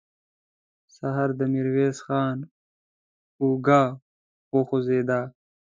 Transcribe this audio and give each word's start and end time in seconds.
سهار 0.95 1.29
د 1.39 1.41
ميرويس 1.53 1.97
خان 2.05 2.37
اوږه 3.41 3.83
وخوځېده. 4.55 5.21